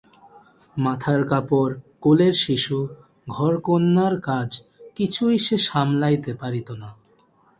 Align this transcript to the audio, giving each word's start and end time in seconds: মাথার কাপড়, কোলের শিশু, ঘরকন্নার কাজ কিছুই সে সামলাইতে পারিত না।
মাথার 0.77 1.21
কাপড়, 1.27 1.73
কোলের 2.01 2.35
শিশু, 2.35 2.77
ঘরকন্নার 3.27 4.15
কাজ 4.21 4.49
কিছুই 4.95 5.37
সে 5.39 5.57
সামলাইতে 5.57 6.31
পারিত 6.33 6.69
না। 6.71 6.89